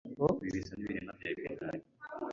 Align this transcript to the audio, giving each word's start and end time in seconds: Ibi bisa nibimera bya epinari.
Ibi 0.41 0.55
bisa 0.55 0.73
nibimera 0.75 1.11
bya 1.19 1.27
epinari. 1.33 1.79